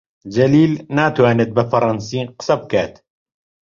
جەلیل 0.33 0.73
ناتوانێت 0.97 1.51
بە 1.57 1.63
فەڕەنسی 1.69 2.21
قسە 2.39 2.55
بکات. 2.61 2.93